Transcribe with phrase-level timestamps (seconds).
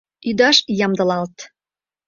[0.29, 1.35] ӰДАШ ЯМДЫЛАЛТ